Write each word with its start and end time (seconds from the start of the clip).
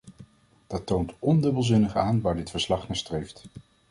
Dat 0.67 0.85
toont 0.85 1.11
ondubbelzinnig 1.19 1.95
aan 1.95 2.21
waar 2.21 2.35
dit 2.35 2.49
verslag 2.49 2.87
naar 2.87 2.97
streeft. 2.97 3.43